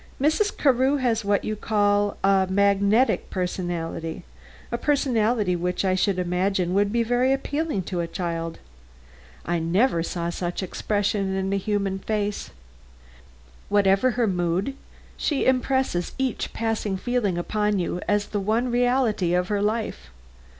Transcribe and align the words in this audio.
Mrs. 0.19 0.57
Carew 0.57 0.95
has 0.95 1.23
what 1.23 1.43
you 1.45 1.55
call 1.55 2.17
magnetism 2.23 3.69
a 3.71 4.77
personality 4.79 5.55
which 5.55 5.85
I 5.85 5.93
should 5.93 6.17
imagine 6.17 6.73
would 6.73 6.91
be 6.91 7.03
very 7.03 7.31
appealing 7.31 7.83
to 7.83 7.99
a 7.99 8.07
child. 8.07 8.57
I 9.45 9.59
never 9.59 10.01
saw 10.01 10.31
such 10.31 10.63
expression 10.63 11.35
in 11.35 11.53
a 11.53 11.55
human 11.55 11.99
face. 11.99 12.49
Whatever 13.69 14.09
her 14.17 14.25
mood, 14.25 14.75
she 15.17 15.45
impresses 15.45 16.13
each 16.17 16.51
passing 16.51 16.97
feeling 16.97 17.37
upon 17.37 17.77
you 17.77 18.01
as 18.07 18.29
the 18.29 18.39
one 18.39 18.71
reality 18.71 19.35
of 19.35 19.49
her 19.49 19.61
life. 19.61 20.09